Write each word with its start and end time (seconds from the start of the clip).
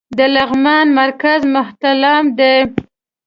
د 0.17 0.19
لغمان 0.35 0.85
مرکز 0.99 1.39
مهترلام 1.55 2.25
دى 2.37 2.55